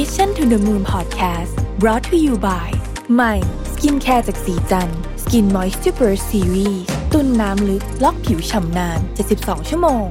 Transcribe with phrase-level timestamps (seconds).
[0.00, 2.68] Mission to the Moon Podcast brought to you by
[3.14, 3.34] ใหม่
[3.72, 4.88] skincare จากศรีจัน
[5.22, 6.82] ทร์ Skin Moisture Burst Series
[7.12, 8.98] ตุนน้ำลึกล็อกผิวฉ่ำนาน
[9.34, 10.06] 72 ชั่วโมง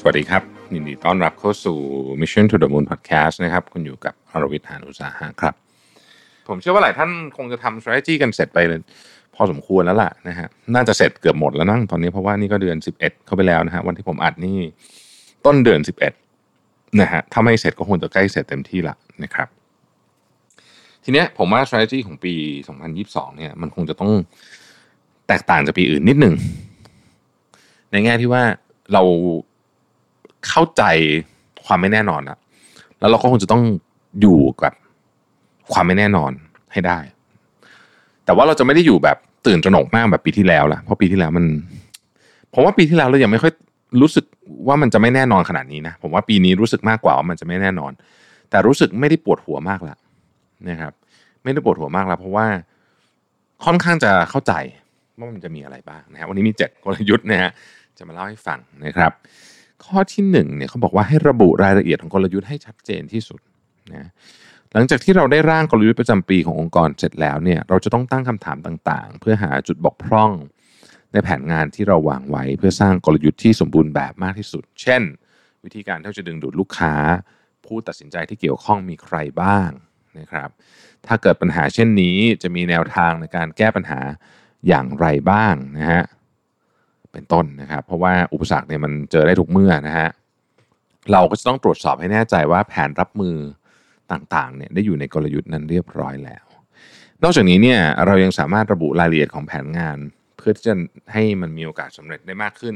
[0.00, 0.42] สวัสดีครับ
[0.74, 1.78] ยินดีต้อนรับเข้าสู่
[2.20, 5.54] Mission to the Moon Podcast นะครับ คุณอยู่กับรวิศ หาญอุตสาหะครับ
[6.48, 8.80] ผมเชื่อว่าหลายท่านคงจะทำ strategy กันเสร็จไปเลย
[9.40, 14.58] พอสมควรแล้วล่ะนะฮะน่าจะเสร็จเกือบหมดแล้วนั่งตอนนี้เพราะว่านี่ก็เดือน 11 เข้าไปแล้วนะฮะวันที่ผมอัดนี่
[15.46, 15.80] ต้นเดือน
[16.38, 19.48] 11นะฮะถ้าไม่เสร็จก็คงจะใกล้เสร็จเต็มที่ละนะครับ
[21.04, 22.34] ทีเนี้ยผมว่า strategy ของปี
[22.84, 24.12] 2022 เนี่ย มันคงจะต้อง
[25.28, 26.34] แตกต่างจากปีอื่นนิดหนึ่ง
[27.90, 28.42] ในแง่ที่ว่า
[28.92, 29.02] เรา
[30.48, 30.82] เข้าใจ
[31.66, 32.38] ความไม่แน่นอนละ
[32.98, 33.62] แล้วเราก็คงจะต้อง
[34.20, 34.72] อยู่กับ
[35.72, 36.32] ความไม่แน่นอน
[36.72, 36.98] ให้ได้
[38.24, 41.44] แต่ว่าเราจะไม่ได้อยู่แบบ ตื่นตระหนกมากแบบปีที่แล้วละเพราะปีที่แล้วมัน
[42.54, 43.52] ผมว่าปีที่แล้วเรายังไม่ค่อย
[44.00, 44.24] รู้สึก
[44.66, 47.92] ว่ามันจะไม่แน่นอนขนาดนี้นะผมว่าปีนี้รู้สึกมากกว่าว่ามันจะไม่แน่นอน
[48.50, 49.96] แต่รู้สึกไม่ได้ปวดหัวมากละ
[50.68, 50.92] นะครับ
[51.42, 52.46] ไม่ได้ปวดหัวมากแล้วเพราะว่า
[53.64, 54.52] ค่อนข้างจะเข้าใจ
[55.18, 57.50] ว่ามันจะมีอะไรบ้างนะฮะวันนี้มีเจ็ดกลยุทธ์นะฮะ
[57.98, 59.12] จะมาเล่าให้ฟังนะครับ
[59.84, 63.40] ข้อที่หนึ่งเนี่ยเขาบอกว่าให้ระบุรายละเอียดของกลยุทธ์ให้ชัดเจนที่สุด
[63.92, 64.10] นะ
[64.72, 70.32] หลังจากที่เราได้ร่างกลยุทธ์ประจำปีขององค์กรเสร็จแล้วเนี่ยเราจะต้องตั้งคำถามต่างๆ เพื่อหาจุดบกพร่อง
[71.12, 75.02] ในแผนงานที่เราวางไว้เพื่อสร้างกลยุทธ์ที่สมบูรณ์แบบมากที่สุด เช่น
[75.64, 76.94] วิธีการที่จะดึงดูดลูกค้า
[77.64, 79.70] ผู้ตัดสินใจที่เกี่ยวข้องมีใครบ้าง
[80.18, 80.48] นะครับ
[81.06, 84.00] ถ้าเกิดปัญหาเช่นนี้จะมีแนวทางในการแก้ปัญหา
[84.68, 86.04] อย่างไรบ้างนะฮะ
[87.12, 90.08] เป็นต้นนะครับ เพราะว่าอุปสรรคเนี่ยมันเจอได้ทุกเมื่อนะฮะ
[91.12, 93.36] เราก็จะต้องตรวจสอบให้แน่ใจว่าแผนรับมือ
[94.12, 96.44] ต่างๆเนี่ยได้อยู่ในกลยุทธ์นั้นเรียบร้อยแล้ว
[97.22, 99.98] นอกจากนี้เนี่ยเรายังสามารถระบุรายละเอียดของแผนงาน
[100.36, 100.74] เพื่อที่จะ
[101.12, 102.74] ให้มันมีโอกาสสำเร็จได้มากขึ้น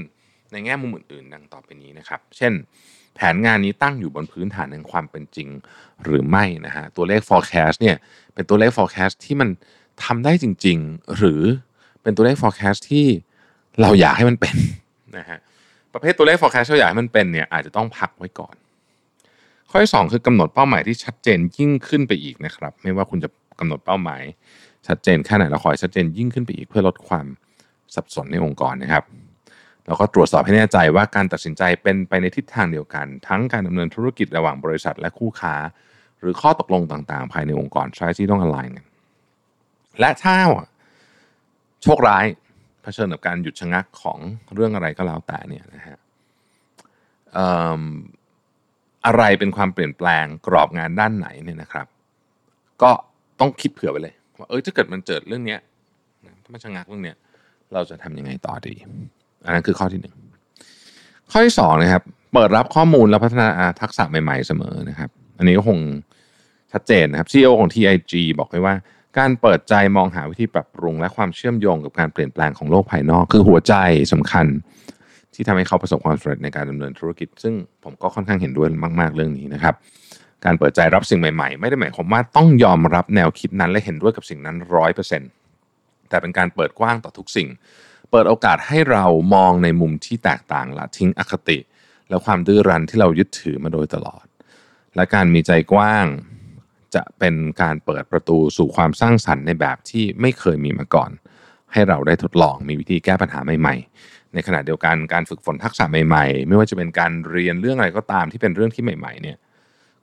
[0.53, 2.53] ในแง่มุมอื่นๆ ดังต่อไปนี้นะครับ เช่น
[3.17, 5.49] แผนงานนี้ตั้งอยู่บนพื้นฐานแห่งความเป็นจริง
[6.05, 7.97] หรือไม่นะฮะตัวเลข forecast เนี่ย
[8.35, 9.49] เป็นตัวเลข forecast ที่มัน
[10.05, 11.43] ทำได้จริง ๆ หรือ
[12.03, 13.07] เป็นตัวเลข forecast ที่
[13.81, 14.57] เราอยากให้มันเป็น
[15.17, 15.39] นะฮะ
[15.93, 18.55] ประเภทตัวเลข forecast ที่เราอยากให้มันเป็นเนี่ยอาจจะต้องพักไว้ก่อน
[19.75, 23.29] ข้อที่สองคือกำหนดเป้าหมายที่ชัดเจนยิ่งขึ้นไปอีกนะครับ ไม่ว่าคุณจะ
[23.61, 24.23] กำหนดเป้าหมาย
[24.87, 27.27] ชัดเจนแค่ไหนเราขอให้ชัดเจนยิ่งขึ้นไปอีกเพื่อลดความ
[27.95, 29.05] สับสนในองค์กรนะครับ
[29.87, 35.55] แล้วก็ตรวจสอบให้แน่ใจว่าการตัดสินใจเป็นไปในทิศทางเดียวกัน ทั้งการดำเนินธุรกิจระหว่างบริษัทและคู่ค้า
[36.21, 38.87] หรือข้อตกลงต่างๆ ภายในองค์กรใช่ที่ต้องอ l i g n กัน
[40.01, 40.37] และถ้า
[41.83, 42.25] โชคร้าย
[42.83, 44.19] เผชิญกับการหยุดชะงักของ
[44.55, 45.99] เรื่องอะไรก็แล้วแต่เนี่ยนะฮะ
[49.07, 51.87] อะไรเป็นความเปลี่ยนแปลงกรอบงานด้านไหนเนี่ยนะครับ
[52.83, 52.91] ก็
[53.41, 55.61] ต้องคิดเผื่อไปเลยว่าเออถ้าเกิดมันเจอเรื่องเนี้ย
[56.43, 57.17] ถ้ามันชะงักเรื่องเนี้ย
[57.75, 58.75] เราจะทำยังไงต่อดี
[59.45, 60.15] อันนั้นคือข้อที่หนึ่ง
[61.31, 62.03] ข้อที่สองนะครับ
[62.35, 63.49] เปิดรับข้อมูลและพัฒนา
[63.81, 65.79] ทักษะใหม่ ๆเสมอนะครับ อันนี้ก็คง
[66.73, 68.75] ชัดเจนนะครับ CEO ของ TIG บอกไว้ว่า
[69.19, 73.75] การเปิดใจมองหาวิธีปรับปรุง และความเชื่อมโยงกับการเปลี่ยนแปลงของโลกภายนอก คือหัวใจ
[74.13, 74.47] สำคัญ
[75.35, 77.55] ที่ทำให้เขาประสบความสำเร็จในการดำเนินธุรกิจ ซึ่ง
[77.85, 78.69] ผมก็ค่อนข้างเห็นด้วย
[79.01, 79.75] มาก ๆ เรื่องนี้นะครับ
[80.45, 85.31] การเปิดใจรับสิ่งใหม่ ๆ ไม่ได้หมายความว่าต้องยอมรับแนวคิดนั้นและเห็นด้วยกับสิ่งนั้นร้อยเปอร์เซ็นต์
[86.09, 87.49] แต่เป็นการเปิดกว้างต่อทุกสิ่ง
[88.11, 89.05] เปิดโอกาสให้เรา
[89.35, 91.59] มองในมุมที่แตกต่างละทิ้งอคติ
[92.09, 94.25] และความดื้อรั้นที่เรายึดถือมาโดยตลอด
[94.97, 96.07] และการมีใจกว้าง
[96.95, 101.11] จะเป็นการเปิดประตูสู่ความสร้างสรรค์ในแบบที่ไม่เคยมีมาก่อน
[101.73, 109.37] ให้เราได้ทดลองมีวิธีแก้ปัญหาใหม่ๆ ในขณะเดียวกันการฝึกฝนทักษะใหม่ๆ ไม่ว่าจะเป็นการเรียนเรื่องอะไรก็ตามที่เป็นเรื่องที่ใหม่ๆเนี่ย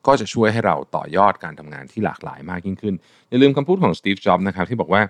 [0.08, 2.94] ก็จะช่วยให้เราต่อยอดการทำงานที่หลากหลายมากยิ่งขึ้น
[3.30, 5.02] อย่าลืมคำพูดของสตีฟจ็อบส์นะครับที่บอกว่า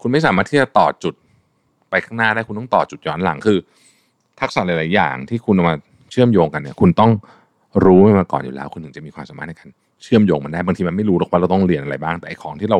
[0.00, 1.14] คุณไม่สามารถที่จะต่อจุด
[1.90, 3.58] ไปข้างหน้าได้คุณต้องต่อจุดย้อนหลังคือ
[4.40, 5.74] ทักษะหลาย ๆ อย่างที่คุณมา
[6.10, 7.10] เชื่อมโยงกันเนี่ยคุณต้อง
[7.84, 9.68] รู้มาก่อนอยู่แล้ว คุณถึงจะมีความสามารถในการ
[10.02, 12.78] เชื่อมโยงมันได้บางทีมันไม่รู้หรอกว่าเราต้องเรียนอะไรบ้างแต่ไอ้ของที่เรา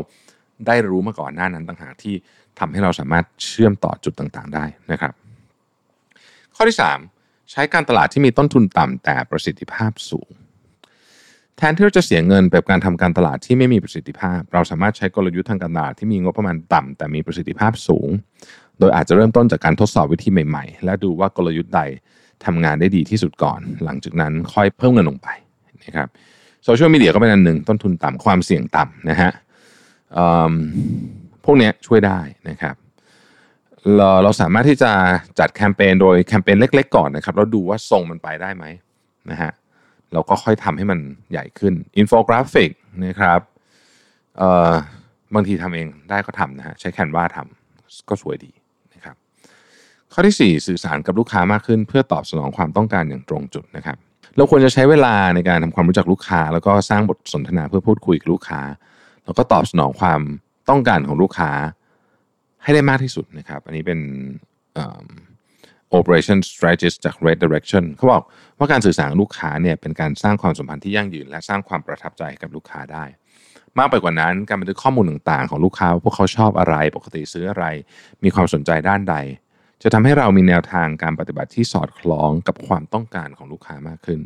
[0.67, 2.15] ได้รู้มาก่อนหน้านั้นต่างหากที่
[2.59, 5.13] ทำให้เราสามารถเชื่อมต่อจุดต่างๆได้นะครับ
[6.56, 6.77] ข้อที่
[7.15, 10.31] 3 ใช้การตลาดที่มีต้นทุนต่ำแต่ประสิทธิภาพสูง
[11.56, 18.09] แทนที่เราจะเสียเงินไปกับการทำการตลาดที่ไม่มีประสิทธิภาพ เราสามารถใช้กลยุทธ์ทางการตลาดที่มีงบประมาณต่ำแต่มีประสิทธิภาพสูง
[18.79, 21.81] โดยอาจจะเริ่มต้นจากการทดสอบวิธีใหม่ๆ และดูว่ากลยุทธ์ใด
[22.45, 25.29] ทำงานได้ดีที่สุดก่อน หลังจากนั้นค่อยเพิ่มเงินลงไป
[25.85, 26.09] นะครับ
[26.65, 29.31] social media ก็เป็นอันหนึ่งต้นทุนต่ำความเสี่ยงต่ำนะฮะ
[31.44, 32.20] พวกนี้ช่วยได้
[32.50, 32.75] นะครับ
[33.96, 34.93] เราเราสามารถที่จะ
[35.38, 38.64] จัดแคมเปญโดยแคมเปญเล็ก ๆ ก่อนนะครับแล้วดูว่าทรงมันไปได้ไหม
[39.31, 39.52] นะฮะ
[40.12, 40.99] เราก็ค่อยทำให้มัน
[41.32, 42.70] ใหญ่ขึ้นอินโฟกราฟิก
[43.06, 43.40] นะครับ
[45.34, 48.52] บางทีทำเองได้ก็ทำนะฮะใช้แคนวาทำก็สวยดี
[48.94, 49.16] นะครับ
[50.12, 53.96] ข้อที่ 4 สื่อสารกับลูกค้ามากขึ้น เพื่อตอบสนองความต้องการอย่างตรงจุดนะครับ
[54.37, 58.61] เราควรจะใช้เวลาในการทำความรู้จักลูกค้า แล้วก็สร้างบทสนทนาเพื่อพูดคุยกับลูกค้า
[59.25, 60.21] แล้วก็ตอบสนองความ
[60.71, 61.50] ต้องการของลูกค้า
[62.62, 64.00] ให้ได้มากที่สุดนะครับ อันนี้เป็น
[65.99, 68.23] Operation Strategist จาก Red Direction เขาบอก
[68.59, 73.05] ว่าการสื่อสารกับลูกค้าเนี่ยเป็นการสร้างความสัมพันธ์ที่ยั่งยืน และสร้างความประทับใจให้กับลูกค้าได้
[73.79, 77.65] มากไปกว่านั้นการบันทึกข้อมูลต่างๆ ของลูกค้าว่าพวกเขาชอบอะไร ปกติซื้ออะไร
[78.25, 79.17] มีความสนใจด้านใด
[79.82, 84.21] จะทำให้เรามีแนวทางการปฏิบัติที่สอดคล้องกับความต้องการของลูกค้ามากขึ้น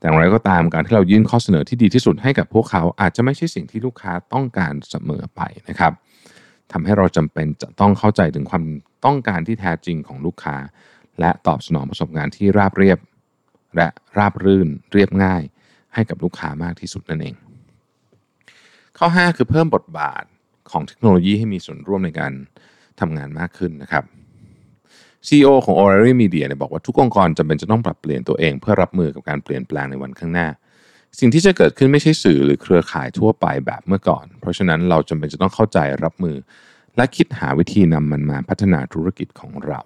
[0.00, 5.92] แต่อย่างไรก็ตามการที่เรายื่นข้อเสนอที่ดีที่สุดให้กับพวกเขาอาจจะไม่ใช่สิ่งที่ลูกค้าต้องการเสมอไปนะครับ
[6.72, 8.64] ทำให้เราจำเป็นจะต้องเข้าใจถึงความ
[9.06, 10.56] ต้องการที่แท้จริงของลูกค้า
[11.20, 12.98] และตอบสนองประสบการณ์ที่ราบเรียบ
[13.76, 13.88] และ
[14.18, 15.42] ราบรื่นเรียบง่าย
[15.94, 17.34] ให้กับลูกค้ามากที่สุดนั่นเอง
[18.98, 20.24] ข้อ 5 คือเพิ่มบทบาท
[20.70, 22.32] ของเทคโนโลยีให้มีส่วนร่วมในการ
[23.00, 24.04] ทำงานมากขึ้นนะครับ
[25.28, 30.48] CEO ของ o r a r y Media เนี่ยบอกว่าทุกองค์กรจำเป็นจะต้องปรับเปลี่ยนตัวเองเพื่อรับมือกับการเปลี่ยนแปลงในวันข้างหน้า
[31.18, 36.36] สิ่งที่จะเกิดขึ้นไม่ใช่สื่อหรือเครือข่ายทั่วไปแบบเมื่อก่อน เพราะฉะนั้นเราจำเป็นจะต้องเข้าใจรับมือ
[36.96, 39.80] และคิดหาวิธีนำมันมาพัฒนาธุรกิจของเรา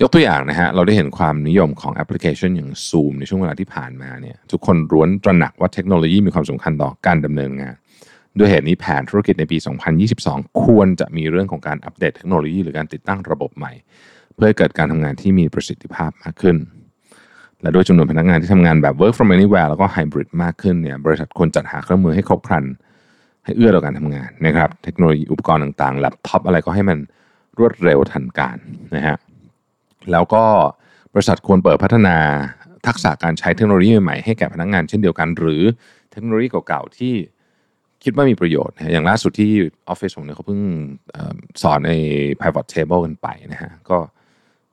[0.00, 7.74] ยกตัวอย่างนะฮะเราได้เห็นความนิยมของแอปพลิเคชันอย่าง Zoom ในช่วงเวลาที่ผ่านมาเนี่ยทุกคนล้วนตระหนักว่าเทคโนโลยีมีความสำคัญต่อการดำเนินงาน
[8.38, 9.56] ด้วยเหตุนี้แผนธุรกิจในปี
[10.08, 13.72] 2022 ควรจะมีเรื่องของการอัปเดตเทคโนโลยีหรือการติดตั้งระบบใหม่
[14.34, 16.56] เพื่อเกิดการทำงานที่มีประสิทธิภาพมากขึ้น
[17.62, 22.64] และด้วยจำนวนพนักงานที่ทำงานแบบ work from anywhere แล้วก็ hybrid มากขึ้นเนี่ยบริษัทควรจัดหาเครื่องมือให้ครบครัน
[23.44, 26.98] ให้เอื้อต่อการทำงานนะครับเทคโนโลยีอุปกรณ์ต่างๆแล็ปท็อปอะไรก็ให้มัน
[27.58, 28.56] รวดเร็วทันการ
[28.96, 29.16] นะฮะ
[30.10, 30.44] แล้วก็
[31.14, 32.16] บริษัทควรเปิดพัฒนา
[32.86, 35.62] ทักษะการใช้เทคโนโลยีใหม่ๆให้แก่พนักงานเช่นเดียวกัน หรือ
[36.10, 37.14] เทคโนโลยีเก่าๆที่
[38.04, 39.52] คิดว่ามีประโยชน์นะอย่างล่าสุดที่
[39.88, 40.60] ออฟฟิศผมเนี่ยเขาเพิ่ง
[41.62, 41.92] สอนใน
[42.40, 43.98] pivot table กันไปนะฮะก็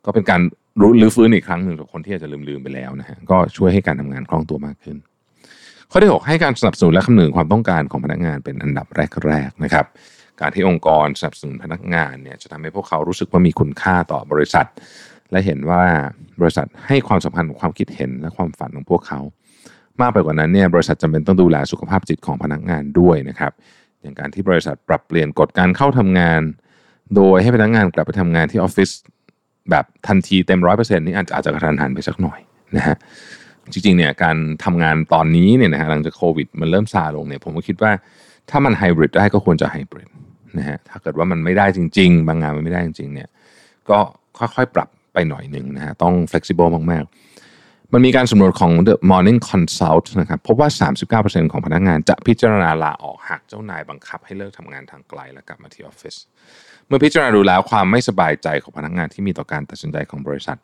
[0.05, 0.41] ก็เป็นการ
[0.81, 4.97] รู้รื้อฟื้นอีกครั้งหนึ่งกับคนที่อาจจะลืมๆไปแล้วนะฮะก็ช่วยให้การทำงานคล่องตัวมากขึ้น
[5.91, 8.87] ข้อที่ 6 ให้การสนับสนุนและคำนึงความต้องการของพนักงานเป็นอันดับ
[9.27, 9.85] แรกๆนะครับ
[10.41, 14.67] การที่องค์กรสนับสนุนพนักงานเนี่ยจะทำให้พวกเขารู้สึกว่ามีคุณค่าต่อบริษัท
[15.31, 15.83] และเห็นว่า
[16.41, 19.19] บริษัทให้ความสำคัญกับความคิดเห็นและความฝันของพวกเขา
[20.01, 23.51] มากไปกว่านั้นเนี่ยบริษัทจำเป็นต้องดูแลสุขภาพจิตของพนักงานด้วยนะครับ
[24.01, 26.41] อย่างการที่บริษัทปรับเปลี่ยนกฎการเข้าทำงาน
[27.15, 28.89] โดยให้พนักงานกลับไปทำงานที่ออฟฟิศ
[29.71, 32.39] แบบทันทีเต็มร้อยเปอร์เซ็นต์นี่อาจจะอาจจะกระทันหันไปสักหน่อย
[32.75, 32.95] นะฮะ
[33.73, 37.91] จริงๆเนี่ยการทำงานตอนนี้เนี่ยนะฮะหลังจากโควิด มันเริ่มซาลงเนี่ยผมก็คิดว่า
[38.49, 40.09] ถ้ามันไฮบริดได้ก็ควรจะไฮบริด
[40.57, 43.29] นะฮะถ้าเกิดว่ามันไม่ได้จริง ๆ บางงานมันไม่ได้จริงๆเนี่ย
[43.89, 43.97] ก็
[44.39, 47.24] ค่อยๆปรับไปหน่อยหนึ่งนะฮะต้อง flexible มากๆ
[47.93, 50.69] มันมีการสำรวจของ The Morning Consult นะครับพบว่า
[51.11, 56.15] 39%ของพนักงานจะพิจารณาลาออกหากเจ้านายบังคับให้เลิกทำงานทางไกลและกลับมาที่ออฟฟิศ
[56.87, 60.57] เมื่อพิจารณาดูแล้วความไม่สบายใจของพนักงานที่มีต่อการตัดสินใจของบริษัท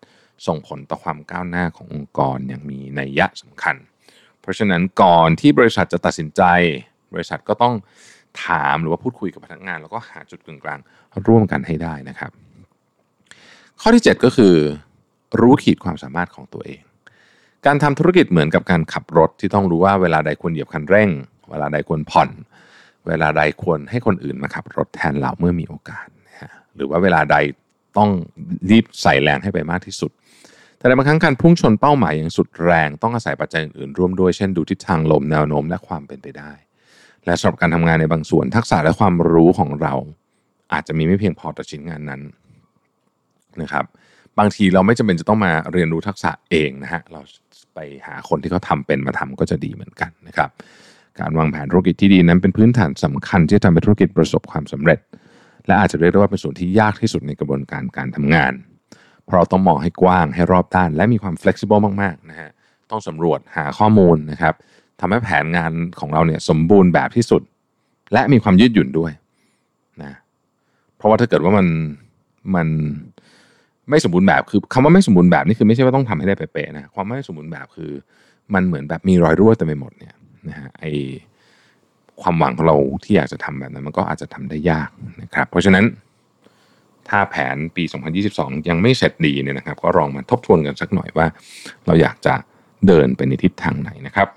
[0.48, 3.76] ส่งผลต่อความก้าวหน้าขององค์กรอย่างมีนัยยะสำคัญ
[4.42, 6.44] เพราะฉะนั้นก่อนที่บริษัทจะตัดสินใจ
[7.14, 7.76] บริษัทก็ต้อง
[8.46, 10.80] ถามหรือว่าพูดคุยกับพนักงาน แล้วก็หาจุดกึ่งกลาง
[11.28, 12.32] ร่วมกันให้ได้นะครับ
[13.82, 14.56] ข้อที่ 7 ก็คือ
[15.40, 16.82] รู้ขีดความสามารถของตัวเอง
[17.66, 21.10] การทำธุรกิจเหมือนกับการขับรถที่ต้องรู้ว่าเวลาใดควรเหยียบคันเร่ง
[21.50, 22.30] เวลาใดควรผ่อน
[23.08, 27.38] เวลาใดควรให้คนอื่นมาขับรถแทนเราเมื่อมีโอกาสนะฮะหรือว่าเวลาใด
[27.98, 28.10] ต้อง
[28.70, 30.12] รีบใส่แรงให้ไปมากที่สุด
[30.78, 36.52] แต่ในบางครั้งการพุ่งชนเป้าหมายอย่างสุดแรงต้องอาศัยปัจจัยอื่นๆร่วมด้วยเช่นดูทิศทางลมแนวโน้มและความเป็นไปได้
[37.26, 39.94] และสำหรับการทำงานในบางส่วน ทักษะและความรู้ของเรา
[40.74, 42.22] อาจจะมีไม่เพียงพอต่อชิ้นงานนั้น
[43.62, 43.86] นะครับ
[44.40, 47.22] บางทีเราไม่จำเป็นจะต้องมาเรียนรู้ทักษะเองนะฮะเรา
[47.76, 50.50] ไปหาคนที่เขาทาเป็นมาทำก็จะดีเหมือนกันนะครับ
[51.20, 55.00] การวางแผนธุรกิจที่ดีนั้นเป็นพื้นฐานสำคัญที่จะทำให้ธุรกิจประสบความสำเร็จ
[55.68, 58.54] และอาจจะเรียกได้ว่าเป็นส่วนที่ยากที่สุดในกระบวนการการทำงาน
[59.26, 62.50] เพราะเราต้องมองให้กว้างให้รอบด้าน และมีความ flexible มากๆนะฮะ
[62.92, 64.54] ต้องสำรวจหาข้อมูลนะครับ
[65.00, 67.42] ทำให้แผนงานของเราเนี่ยสมบูรณ์แบบที่สุด
[68.14, 69.12] และมีความยืดหยุ่นด้วย
[70.04, 70.14] นะ
[70.98, 71.68] เพราะว่าถ้าเกิดว่ามัน
[72.56, 72.68] มัน
[73.90, 77.92] ไม่สมบูรณ์แบบคือคำว่าไม่สมบูรณ์แบบนี่คือไม่ใช่ว่าต้องทำให้ได้เป๊ะๆนะความไม่สมบูรณ์แบบคือ
[78.54, 80.16] มันเหมือนแบบมีรอยรั่วเต็มไปหมดเนี่ย
[80.50, 80.86] นะฮะไอ
[82.22, 84.90] ความหวังของเราที่อยากจะทำแบบนั้นมันก็อาจจะทำได้ยาก
[85.22, 85.86] นะครับ เพราะฉะนั้น
[87.10, 87.84] ถ้าแผนปี
[88.26, 91.28] 2022 ยังไม่เสร็จดีเนี่ยนะครับ ก็ลองมาทบทวนกันสักหน่อยว่า
[91.86, 92.34] เราอยากจะ
[92.88, 94.28] เดินไปในทิศทางไหนนะครับ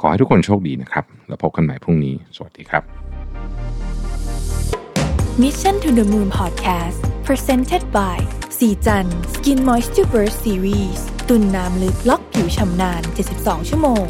[0.00, 2.82] ขอให้ทุกคนโชคดีนะครับ แล้วพบกันใหม่พรุ่งนี้ สวัสดีครับ
[5.42, 8.18] Mission to the Moon Podcast Presented by
[8.58, 13.02] สีจัน Skin Moisture Burst Series ตุ่นน้ำลึกล็อกผิวชำนาน
[13.36, 14.06] 72 ชั่วโมง